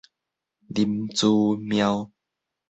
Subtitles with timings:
[0.73, 1.27] 林姿
[1.57, 2.11] 妙